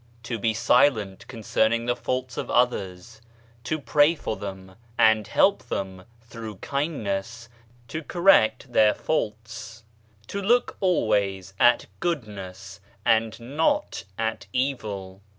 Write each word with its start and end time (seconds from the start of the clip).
"To 0.23 0.39
be 0.39 0.51
silent 0.55 1.27
concerning 1.27 1.85
the 1.85 1.95
faults 1.95 2.35
of 2.35 2.49
others, 2.49 3.21
to 3.65 3.77
pray 3.79 4.15
for 4.15 4.35
them, 4.35 4.73
and 4.97 5.27
help 5.27 5.61
them, 5.65 6.05
through 6.23 6.55
kindness, 6.55 7.49
to 7.89 8.01
correct 8.01 8.73
their 8.73 8.95
faults, 8.95 9.83
103 10.23 10.81
104 10.81 11.07
BAHAISM" 11.07 11.53
To 11.53 11.53
look 11.53 11.53
always 11.53 11.53
at 11.59 11.85
goodness 11.99 12.79
and 13.05 13.39
not 13.39 14.03
at 14.17 14.47
evil. 14.51 15.21